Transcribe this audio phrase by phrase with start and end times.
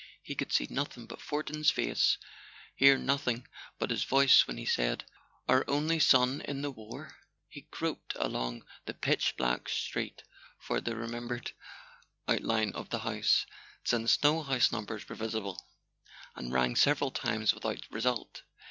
[0.23, 2.17] He could see nothing but Fortin's face,
[2.75, 5.05] hear nothing but his voice when he said:
[5.47, 10.23] "Our only son in the war." He groped along the pitch black street
[10.57, 11.51] for the re¬ membered
[12.27, 13.45] outline of the house
[13.83, 15.67] (since no house numbers were visible),
[16.35, 18.41] and rang several times without result.